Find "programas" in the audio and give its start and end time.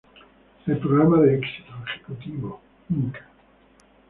0.79-1.21